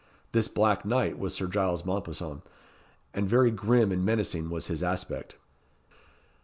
This 0.31 0.47
black 0.47 0.83
knight 0.83 1.19
was 1.19 1.35
Sir 1.35 1.45
Giles 1.45 1.85
Mompesson, 1.85 2.41
and 3.13 3.29
very 3.29 3.51
grim 3.51 3.91
and 3.91 4.03
menacing 4.03 4.49
was 4.49 4.65
his 4.65 4.81
aspect. 4.81 5.35